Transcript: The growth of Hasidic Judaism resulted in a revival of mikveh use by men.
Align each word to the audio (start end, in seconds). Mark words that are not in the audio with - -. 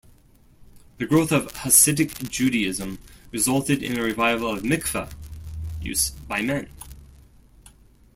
The 0.97 1.05
growth 1.05 1.31
of 1.31 1.53
Hasidic 1.53 2.27
Judaism 2.27 2.97
resulted 3.31 3.83
in 3.83 3.99
a 3.99 4.03
revival 4.03 4.49
of 4.51 4.63
mikveh 4.63 5.11
use 5.79 6.09
by 6.09 6.41
men. 6.41 6.67